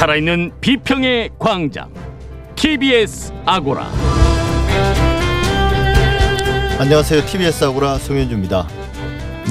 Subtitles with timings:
[0.00, 1.92] 살아있는 비평의 광장
[2.56, 3.86] TBS 아고라
[6.78, 7.26] 안녕하세요.
[7.26, 8.66] TBS 아고라 송현주입니다.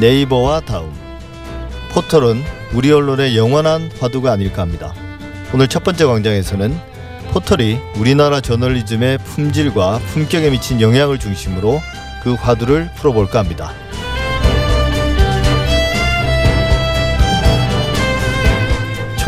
[0.01, 0.91] 네이버와 다음
[1.91, 2.41] 포털은
[2.73, 4.91] 우리 언론의 영원한 화두가 아닐까 합니다.
[5.53, 6.75] 오늘 첫 번째 광장에서는
[7.31, 11.79] 포털이 우리나라 저널리즘의 품질과 품격에 미친 영향을 중심으로
[12.23, 13.71] 그 화두를 풀어볼까 합니다.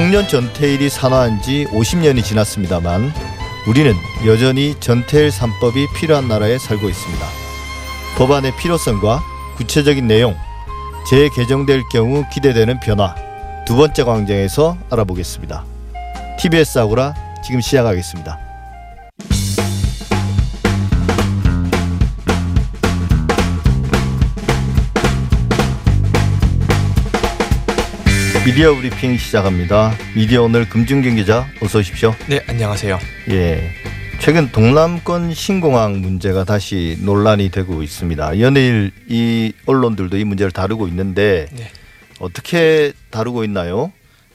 [0.02, 3.14] 청년 전태일이 산화한 지 50년이 지났습니다만
[3.68, 3.94] 우리는
[4.26, 7.24] 여전히 전태일 3법이 필요한 나라에 살고 있습니다.
[8.18, 9.22] 법안의 필요성과
[9.58, 10.36] 구체적인 내용,
[11.08, 13.14] 재개정될 경우 기대되는 변화
[13.68, 15.66] 두 번째 광장에서 알아보겠습니다.
[16.40, 17.14] TBS 아고라
[17.46, 18.51] 지금 시작하겠습니다.
[28.44, 29.92] 미디어 브리핑 시작합니다.
[30.16, 32.16] 미디어 오늘 금준경 기자 어서 오십시오.
[32.28, 32.98] 네, 안녕하세요.
[33.30, 33.72] 예.
[34.20, 38.40] 최근 동남권 신공항 문제가 다시 논란이 되고 있습니다.
[38.40, 41.68] 연일 이 언론들도 이 문제를 다루고 있는데 네.
[42.20, 43.92] 어떻게 다루고 있나요?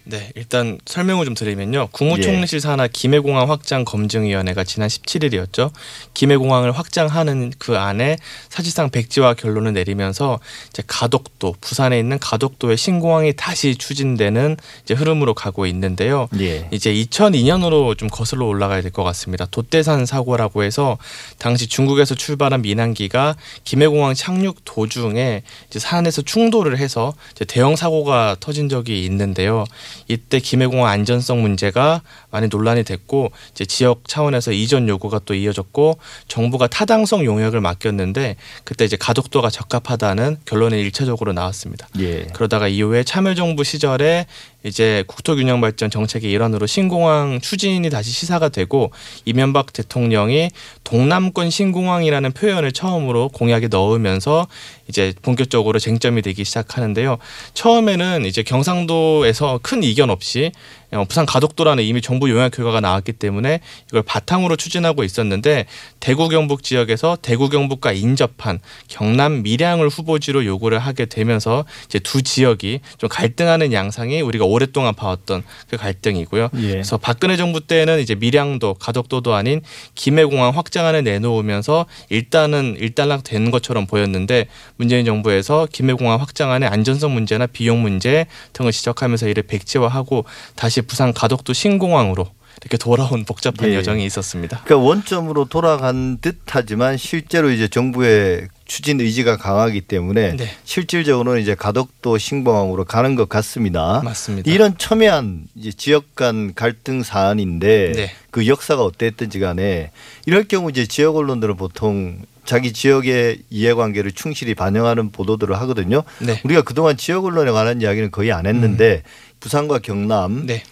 [0.08, 1.88] 네, 일단 설명을 좀 드리면요.
[1.90, 5.72] 국무총리실 산하 김해공항 확장 검증위원회가 지난 17일이었죠.
[6.14, 8.16] 김해공항을 확장하는 그 안에
[8.48, 10.38] 사실상 백지화 결론을 내리면서
[10.70, 16.28] 이제 가덕도 부산에 있는 가덕도의 신공항이 다시 추진되는 이제 흐름으로 가고 있는데요.
[16.38, 16.68] 예.
[16.70, 19.46] 이제 2002년으로 좀 거슬러 올라가야 될 것 같습니다.
[19.46, 20.98] 돛대산 사고라고 해서
[21.38, 27.12] 당시 중국에서 출발한 민항기가 김해공항 착륙 도중에 이제 산에서 충돌을 해서
[27.48, 29.64] 대형 사고가 터진 적이 있는데요.
[30.08, 32.02] 이때 김해공항 안전성 문제가
[32.36, 35.98] 많이 논란이 됐고 이제 지역 차원에서 이전 요구가 또 이어졌고
[36.28, 41.88] 정부가 타당성 용역을 맡겼는데 그때 이제 가덕도가 적합하다는 결론이 일차적으로 나왔습니다.
[41.98, 42.26] 예.
[42.34, 44.26] 그러다가 이후에 참여정부 시절에
[44.66, 48.90] 이제 국토균형발전 정책의 일환으로 신공항 추진이 다시 시사가 되고
[49.24, 50.50] 이명박 대통령이
[50.84, 54.46] 동남권 신공항이라는 표현을 처음으로 공약에 넣으면서
[54.88, 57.18] 이제 본격적으로 쟁점이 되기 시작하는데요.
[57.54, 60.52] 처음에는 이제 경상도에서 큰 이견 없이
[60.85, 65.66] 어, 부산 가덕도라는 이미 정부 용역 결과가 나왔기 때문에 이걸 바탕으로 추진하고 있었는데
[66.00, 72.80] 대구 경북 지역에서 대구 경북과 인접한 경남 밀양을 후보지로 요구를 하게 되면서 이제 두 지역이
[72.98, 76.50] 좀 갈등하는 양상이 우리가 오랫동안 봐왔던 그 갈등이고요.
[76.54, 76.68] 예.
[76.68, 79.62] 그래서 박근혜 정부 때는 이제 밀양도 가덕도도 아닌
[79.94, 84.46] 김해공항 확장안을 내놓으면서 일단은 일단락 된 것처럼 보였는데
[84.76, 91.52] 문재인 정부에서 김해공항 확장안의 안전성 문제나 비용 문제 등을 지적하면서 이를 백지화하고 다시 부산 가덕도
[91.52, 92.28] 신공항으로
[92.62, 93.74] 이렇게 돌아온 복잡한 예.
[93.74, 94.62] 여정이 있었습니다.
[94.64, 100.50] 그러니까 원점으로 돌아간 듯하지만 실제로 이제 정부의 추진 의지가 강하기 때문에 네.
[100.64, 104.00] 실질적으로는 이제 가덕도 신공항으로 가는 것 같습니다.
[104.02, 104.50] 맞습니다.
[104.50, 108.12] 이런 첨예한 이제 지역 간 갈등 사안인데 네.
[108.30, 109.90] 그 역사가 어땠든지 간에
[110.24, 116.04] 이럴 경우 이제 지역 언론들은 보통 자기 지역의 이해관계를 충실히 반영하는 보도들을 하거든요.
[116.20, 116.40] 네.
[116.44, 119.02] 우리가 그동안 지역 언론에 관한 이야기는 거의 안 했는데
[119.46, 120.64] 부산과 경남, 네.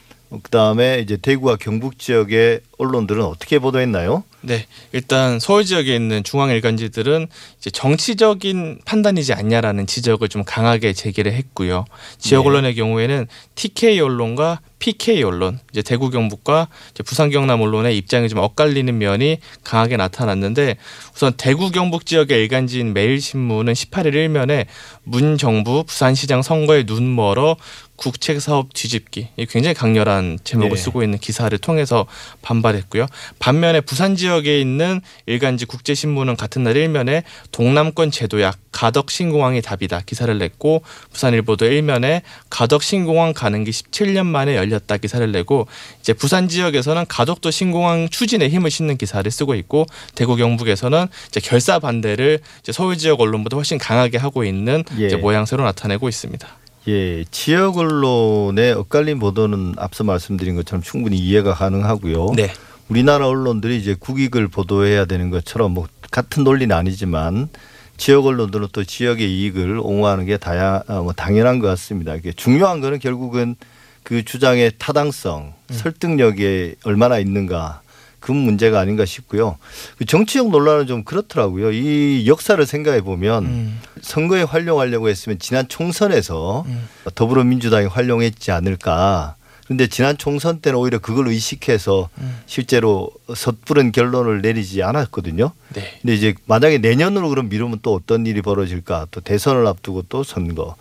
[0.43, 4.25] 그다음에 이제 대구와 경북 지역의 언론들은 어떻게 보도했나요?
[4.47, 7.29] 네, 일단 서울 지역에 있는 중앙 일간지들은
[7.59, 11.87] 이제 정치적인 판단이지 않냐라는 지적을 좀 강하게 제기를 했고요.
[12.19, 12.49] 지역 네.
[12.49, 18.41] 언론의 경우에는 TK 언론과 PK 언론, 이제 대구 경북과 이제 부산 경남 언론의 입장이 좀
[18.41, 20.77] 엇갈리는 면이 강하게 나타났는데
[21.15, 24.67] 우선 대구 경북 지역의 일간지인 매일신문은 18일 일면에
[25.05, 27.57] 문 정부 부산시장 선거에 눈 멀어
[27.97, 30.77] 국책 사업 뒤집기 이 굉장히 강렬한 제목을 네.
[30.77, 32.05] 쓰고 있는 기사를 통해서
[32.43, 33.07] 반발했고요.
[33.39, 37.23] 반면에 부산 지역 에 있는 일간지 국제신문은 같은 날 일면에
[37.53, 44.57] 동남권 제도약 가덕 신공항이 답이다 기사를 냈고 부산일보도 일면에 가덕 신공항 가는 길 17년 만에
[44.57, 45.69] 열렸다 기사를 내고
[46.01, 51.79] 이제 부산 지역에서는 가덕도 신공항 추진에 힘을 싣는 기사를 쓰고 있고 대구 경북에서는 이제 결사
[51.79, 55.07] 반대를 이제 서울 지역 언론보다 훨씬 강하게 하고 있는 예.
[55.07, 56.49] 이제 모양새로 나타내고 있습니다.
[56.87, 62.33] 예, 지역 언론의 엇갈린 보도는 앞서 말씀드린 것처럼 충분히 이해가 가능하고요.
[62.37, 62.53] 네.
[62.89, 67.49] 우리나라 언론들이 이제 국익을 보도해야 되는 것처럼 뭐 같은 논리는 아니지만
[67.97, 72.15] 지역 언론들은 또 지역의 이익을 옹호하는 게 다야 어, 뭐 당연한 것 같습니다.
[72.15, 73.57] 이게 중요한 거는 결국은
[74.03, 77.81] 그 주장의 타당성, 설득력이 얼마나 있는가
[78.21, 79.59] 그 문제가 아닌가 싶고요.
[79.99, 81.73] 그 정치적 논란은 좀 그렇더라고요.
[81.73, 83.81] 이 역사를 생각해 보면 음.
[84.01, 86.89] 선거에 활용하려고 했으면 지난 총선에서 음.
[87.15, 92.11] 더불어민주당이 활용했지 않을까 그런데 지난 총선 때는 오히려 그걸 의식해서
[92.47, 95.53] 실제로 섣부른 결론을 내리지 않았거든요.
[95.75, 95.99] 네.
[96.03, 99.07] 근데 이제 만약에 내년으로 그럼 미루면 또 어떤 일이 벌어질까?
[99.11, 100.77] 또 대선을 앞두고 또 선거.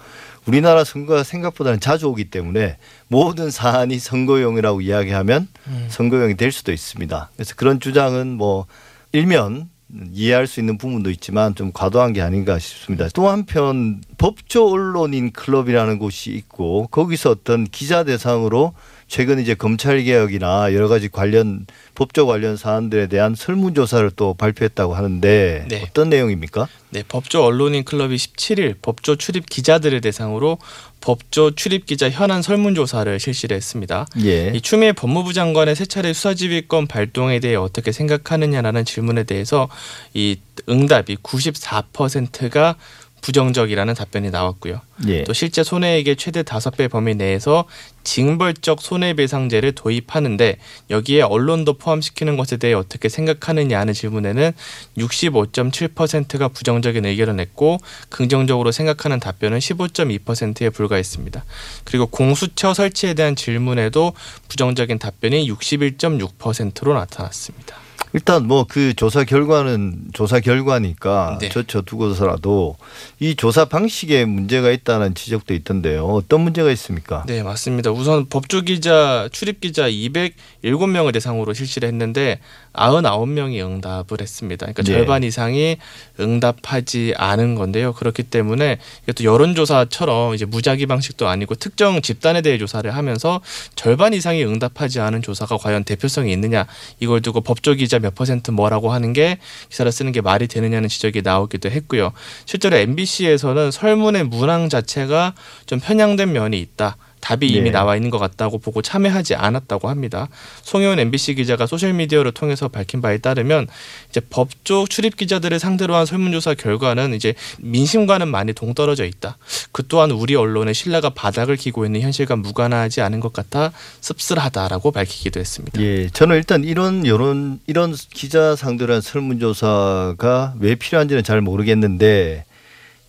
[0.45, 2.77] 우리나라 선거가 생각보다는 자주 오기 때문에
[3.07, 5.87] 모든 사안이 선거용이라고 이야기하면 음.
[5.89, 7.29] 선거용이 될 수도 있습니다.
[7.35, 8.65] 그래서 그런 주장은 뭐
[9.13, 9.69] 일면
[10.11, 13.07] 이해할 수 있는 부분도 있지만 좀 과도한 게 아닌가 싶습니다.
[13.13, 18.73] 또 한편 법조 언론인 클럽이라는 곳이 있고 거기서 어떤 기자 대상으로
[19.13, 25.65] 최근 이제 검찰 개혁이나 여러 가지 관련 법조 관련 사안들에 대한 설문조사를 또 발표했다고 하는데
[25.69, 25.83] 네.
[25.83, 26.67] 어떤 내용입니까?
[26.89, 30.57] 네, 법조 언론인 클럽이 17일 법조 출입 기자들을 대상으로
[30.99, 34.07] 법조 출입 기자 현안 설문조사를 실시를 했습니다.
[34.23, 34.47] 예.
[34.47, 39.69] 이 추미애 법무부 장관의 세 차례 수사지휘권 발동에 대해 어떻게 생각하느냐라는 질문에 대해서
[40.15, 40.37] 이
[40.67, 42.77] 응답이 94%가
[43.23, 44.81] 부정적이라는 답변이 나왔고요.
[45.07, 45.23] 예.
[45.23, 47.63] 또 실제 손해액의 최대 다섯 배 범위 내에서
[48.03, 50.57] 징벌적 손해배상제를 도입하는데
[50.89, 54.51] 여기에 언론도 포함시키는 것에 대해 어떻게 생각하느냐 하는 질문에는
[54.97, 57.77] 65.7%가 부정적인 의견을 냈고
[58.09, 61.45] 긍정적으로 생각하는 답변은 15.2%에 불과했습니다.
[61.85, 64.11] 그리고 공수처 설치에 대한 질문에도
[64.49, 67.82] 부정적인 답변이 61.6%로 나타났습니다.
[68.13, 71.49] 일단 뭐 그 조사 결과는 조사 결과니까 네.
[71.49, 72.75] 저쳐 두고서라도
[73.19, 76.05] 이 조사 방식에 문제가 있다는 지적도 있던데요.
[76.05, 77.23] 어떤 문제가 있습니까?
[77.27, 77.91] 네, 맞습니다.
[77.91, 82.39] 우선 법조 기자, 출입 기자 207명을 대상으로 실시를 했는데
[82.73, 84.65] 99명이 응답을 했습니다.
[84.65, 84.91] 그러니까 네.
[84.91, 85.77] 절반 이상이
[86.19, 87.93] 응답하지 않은 건데요.
[87.93, 93.41] 그렇기 때문에 이것도 여론조사처럼 이제 무작위 방식도 아니고 특정 집단에 대해 조사를 하면서
[93.75, 96.65] 절반 이상이 응답하지 않은 조사가 과연 대표성이 있느냐
[96.99, 99.39] 이걸 두고 법조 기자 몇 퍼센트 뭐라고 하는 게
[99.69, 102.11] 기사를 쓰는 게 말이 되느냐는 지적이 나오기도 했고요.
[102.45, 105.33] 실제로 MBC에서는 설문의 문항 자체가
[105.65, 106.97] 좀 편향된 면이 있다.
[107.23, 107.71] 답이 이미 네.
[107.71, 110.27] 나와 있는 것 같다고 보고 참여하지 않았다고 합니다.
[110.63, 113.67] 송혜원 MBC 기자가 소셜 미디어를 통해서 밝힌 바에 따르면
[114.09, 119.37] 이제 법조 출입 기자들을 상대로 한 설문조사 결과는 이제 민심과는 많이 동떨어져 있다.
[119.71, 123.71] 그 또한 우리 언론의 신뢰가 바닥을 기고 있는 현실과 무관하지 않은 것 같아
[124.01, 125.81] 씁쓸하다라고 밝히기도 했습니다.
[125.81, 132.43] 예, 저는 일단 이런 여론 이런 기자 상대로 한 설문조사가 왜 필요한지는 잘 모르겠는데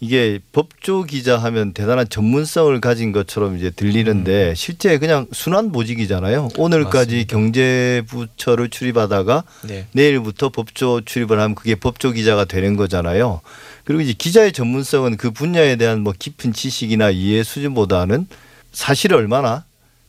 [0.05, 6.51] 이게 법조 기자 하면 대단한 전문성을 가진 것처럼 이제 들리는데 실제 그냥 순환 보직이잖아요.
[6.59, 7.33] 오늘까지 맞습니다.
[7.35, 9.87] 경제부처를 출입하다가 네.
[9.93, 13.41] 내일부터 법조 출입을 하면 그게 법조 기자가 되는 거잖아요.
[13.85, 18.27] 그리고 이제 기자의 전문성은 그 분야에 대한 뭐 깊은 지식이나 이해 수준보다는
[18.73, 19.65] 사실을 얼마나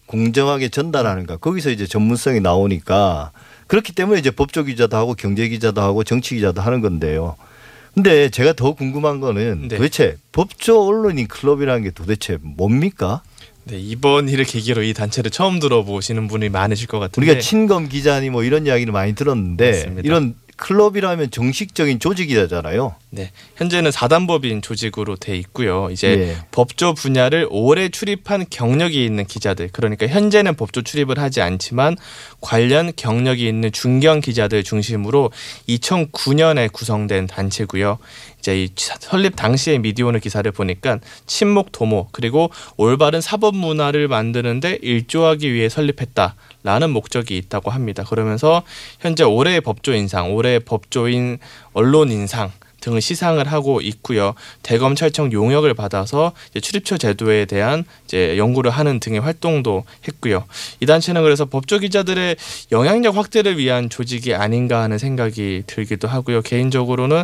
[0.07, 3.31] 공정하게 전달하는가 거기서 이제 전문성이 나오니까
[3.68, 7.38] 그렇기 때문에 이제 법조 기자도 하고 경제 기자도 하고 정치 기자도 하는 건데요.
[7.95, 9.77] 근데 제가 더 궁금한 거는 네.
[9.77, 13.21] 도대체 법조 언론인 클럽이라는 게 도대체 뭡니까?
[13.63, 18.30] 네, 이번 일을 계기로 이 단체를 처음 들어보시는 분이 많으실 것 같은데 우리가 친검 기자니
[18.30, 20.01] 뭐 이런 이야기를 많이 들었는데 맞습니다.
[20.03, 22.96] 이런 클럽이라면 정식적인 조직이잖아요.
[23.10, 25.90] 네, 현재는 사단법인 조직으로 돼 있고요.
[25.92, 26.38] 이제 예.
[26.52, 31.98] 법조 분야를 오래 출입한 경력이 있는 기자들, 그러니까 현재는 법조 출입을 하지 않지만
[32.42, 35.31] 관련 경력이 있는 중견 기자들 중심으로
[35.69, 37.98] 2009년에 구성된 단체고요.
[38.45, 45.51] 이제 이 설립 당시의 미디어오늘 기사를 보니까 친목 도모 그리고 올바른 사법 문화를 만드는데 일조하기
[45.51, 46.36] 위해 설립했다.
[46.62, 48.03] 라는 목적이 있다고 합니다.
[48.03, 48.62] 그러면서
[49.00, 51.39] 현재 올해의 법조 인상, 올해의 법조인
[51.74, 52.51] 언론 인상
[52.86, 54.36] 등을 시상을 하고 있고요.
[54.62, 60.45] 대검찰청 용역을 받아서 출입처 제도에 대한 이제 연구를 하는 등의 활동도 했고요.
[60.80, 62.36] 이 단체는 그래서 법조 기자들의
[62.71, 66.42] 영향력 확대를 위한 조직이 아닌가 하는 생각이 들기도 하고요.
[66.44, 67.24] 개인적으로는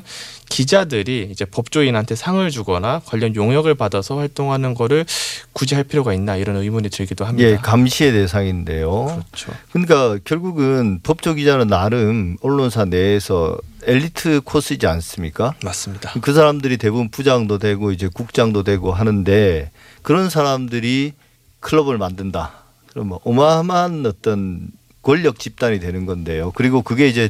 [0.50, 5.06] 기자들이 이제 법조인한테 상을 주거나 관련 용역을 받아서 활동하는 거를
[5.54, 7.50] 굳이 할 필요가 있나 이런 의문이 들기도 합니다.
[7.50, 9.22] 예, 감시의 대상인데요.
[9.32, 9.54] 그렇죠.
[9.72, 15.54] 그러니까 결국은 법조 기자는 나름 언론사 내에서 엘리트 코스이지 않습니까?
[15.64, 16.14] 맞습니다.
[16.22, 19.72] 그 사람들이 대부분 부장도 되고 이제 국장도 되고 하는데
[20.02, 21.14] 그런 사람들이
[21.60, 22.52] 클럽을 만든다.
[22.88, 24.70] 그러면 어마어마한 어떤
[25.02, 26.52] 권력 집단이 되는 건데요.
[26.54, 27.30] 그리고 그게 이제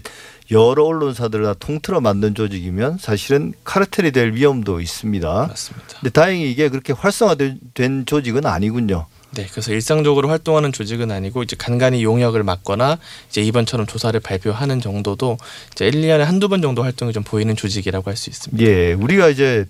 [0.49, 5.47] 여러 언론사들을 다 통틀어 만든 조직이면 사실은 카르텔이 될 위험도 있습니다.
[5.47, 5.87] 맞습니다.
[5.99, 9.05] 근데 다행히 이게 그렇게 활성화된 된 조직은 아니군요.
[9.33, 12.97] 네, 그래서 일상적으로 활동하는 조직은 아니고 이제 간간히 용역을 맡거나
[13.29, 15.37] 이제 이번처럼 조사를 발표하는 정도도
[15.71, 18.63] 이제 1, 2년에 한두 번 정도 활동이 좀 보이는 조직이라고 할 수 있습니다.
[18.63, 19.65] 예, 우리가 이제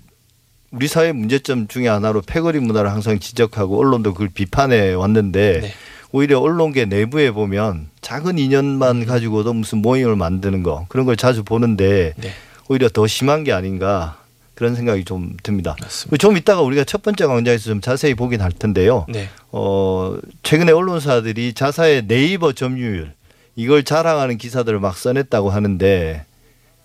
[0.72, 5.74] 우리 사회 문제점 중에 하나로 패거리 문화를 항상 지적하고 언론도 그걸 비판해 왔는데 네.
[6.10, 12.14] 오히려 언론계 내부에 보면 작은 인연만 가지고도 무슨 모임을 만드는 거 그런 걸 자주 보는데
[12.16, 12.32] 네.
[12.68, 14.21] 오히려 더 심한 게 아닌가
[14.62, 15.74] 그런 생각이 좀 듭니다.
[15.80, 16.16] 맞습니다.
[16.18, 19.06] 좀 이따가 우리가 첫 번째 광장에서 좀 자세히 보긴 할 텐데요.
[19.08, 19.28] 네.
[19.50, 23.12] 어, 최근에 언론사들이 자사의 네이버 점유율
[23.56, 26.24] 이걸 자랑하는 기사들을 막 써냈다고 하는데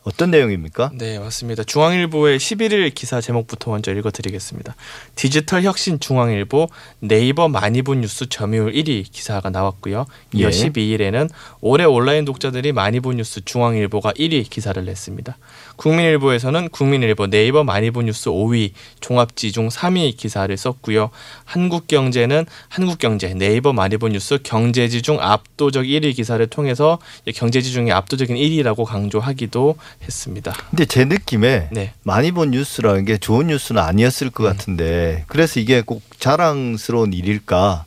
[0.07, 0.91] 어떤 내용입니까?
[0.93, 1.65] 네, 맞습니다.
[1.65, 4.73] 중앙일보의 11일 기사 제목부터 먼저 읽어드리겠습니다.
[5.15, 6.69] 디지털 혁신 중앙일보
[7.01, 10.05] 네이버 많이 본 뉴스 점유율 1위 기사가 나왔고요.
[10.33, 10.49] 이어 예.
[10.49, 15.37] 12일에는 올해 온라인 독자들이 많이 본 뉴스 중앙일보가 1위 기사를 냈습니다.
[15.75, 18.71] 국민일보에서는 국민일보 네이버 많이 본 뉴스 5위
[19.01, 21.09] 종합지 중 3위 기사를 썼고요.
[21.43, 26.97] 한국경제는 한국경제 네이버 많이 본 뉴스 경제지 중 압도적 1위 기사를 통해서
[27.35, 30.53] 경제지 중에 압도적인 1위라고 강조하기도 했습니다.
[30.69, 31.93] 근데 제 느낌에 네.
[32.03, 37.85] 많이 본 뉴스라는 게 좋은 뉴스는 아니었을 것 같은데 그래서 이게 꼭 자랑스러운 일일까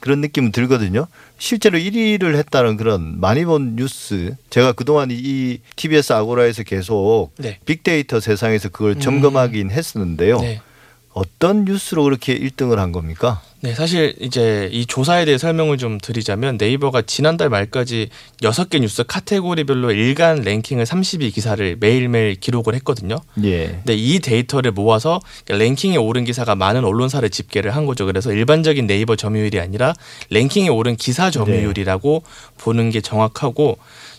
[0.00, 1.06] 그런 느낌은 들거든요.
[1.38, 7.58] 실제로 1위를 했다는 그런 많이 본 뉴스 제가 그동안 이 TBS 아고라에서 계속 네.
[7.64, 9.00] 빅데이터 세상에서 그걸 음.
[9.00, 10.40] 점검하긴 했었는데요.
[10.40, 10.60] 네.
[11.12, 13.42] 어떤 뉴스로 그렇게 1등을 한 겁니까?
[13.62, 18.08] 네, 사실 이제 이 조사에 대해 설명을 좀 드리자면 네이버가 지난달 말까지
[18.42, 23.16] 여섯 개 뉴스 카테고리별로 일간 랭킹을 32 기사를 매일매일 기록을 했거든요.
[23.44, 23.66] 예.
[23.66, 28.06] 근데 이 데이터를 모아서 랭킹에 오른 기사가 많은 언론사를 집계를 한 거죠.
[28.06, 29.92] 그래서 일반적인 네이버 점유율이 아니라
[30.30, 32.22] 랭킹에 오른 기사 점유율이라고
[32.56, 33.76] 보는 게 정확하고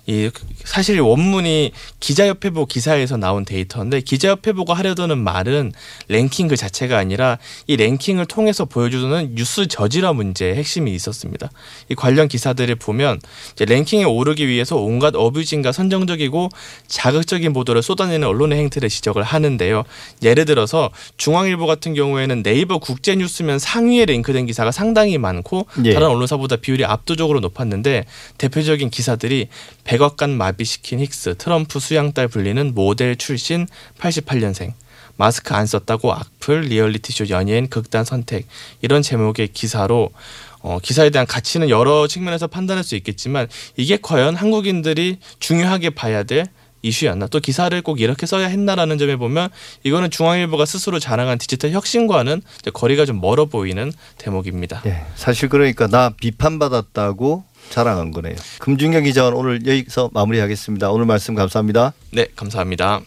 [0.08, 0.30] 이
[0.64, 5.72] 사실 원문이 기자협회보 기사에서 나온 데이터인데 기자협회보가 하려드는 말은
[6.08, 11.50] 랭킹 그 자체가 아니라 이 랭킹을 통해서 보여주는 뉴스 저지라 문제의 핵심이 있었습니다.
[11.90, 13.20] 이 관련 기사들을 보면
[13.54, 16.50] 이제 랭킹에 오르기 위해서 온갖 어뷰징과 선정적이고
[16.88, 19.84] 자극적인 보도를 쏟아내는 언론의 행태를 지적을 하는데요.
[20.24, 25.94] 예를 들어서 중앙일보 같은 경우에는 네이버 국제뉴스면 상위에 랭크된 기사가 상당히 많고 예.
[25.94, 28.06] 다른 언론사보다 비율이 압도적으로 높았는데
[28.38, 29.48] 대표적인 기사들이
[29.92, 33.68] 백악관 마비시킨 힉스 트럼프 수양딸 불리는 모델 출신
[34.00, 34.72] 88년생
[35.18, 38.48] 마스크 안 썼다고 악플 리얼리티쇼 연예인 극단 선택
[38.82, 40.12] 이런 제목의 기사로
[40.62, 46.46] 어, 기사에 대한 가치는 여러 측면에서 판단할 수 있겠지만 이게 과연 한국인들이 중요하게 봐야 될
[46.84, 49.50] 이슈였나 또 기사를 꼭 이렇게 써야 했나라는 점에 보면
[49.84, 52.42] 이거는 중앙일보가 스스로 자랑한 디지털 혁신과는
[52.74, 54.84] 거리가 좀 멀어 보이는 대목입니다.
[54.86, 55.04] 예.
[55.16, 58.36] 사실 그러니까 나 비판받았다고 자랑한 거네요.
[58.60, 60.92] 금준경 기자는 오늘 여기서 마무리하겠습니다.
[60.92, 61.94] 오늘 말씀 감사합니다.
[62.12, 63.02] 네, 감사합니다.